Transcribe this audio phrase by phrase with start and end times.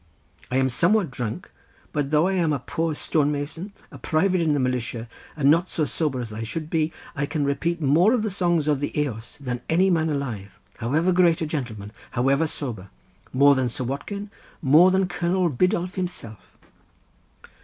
[0.49, 1.51] I am somewhat drunk,
[1.93, 5.69] but though I am a poor stone mason, a private in the militia, and not
[5.69, 8.99] so sober as I should be, I can repeat more of the songs of the
[8.99, 14.89] Eos than any man alive, however great a gentleman, however sober—more than Sir Watkin, more
[14.89, 16.39] than Colonel Biddulph himself."